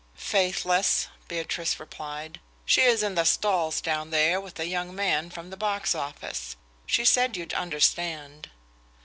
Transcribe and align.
"Faithless," 0.15 1.09
Beatrice 1.27 1.79
replied. 1.79 2.39
"She 2.65 2.81
is 2.81 3.03
in 3.03 3.13
the 3.13 3.23
stalls 3.23 3.79
down 3.81 4.09
there 4.09 4.41
with 4.41 4.59
a 4.59 4.65
young 4.65 4.95
man 4.95 5.29
from 5.29 5.51
the 5.51 5.57
box 5.57 5.93
office. 5.93 6.55
She 6.87 7.05
said 7.05 7.37
you'd 7.37 7.53
understand." 7.53 8.49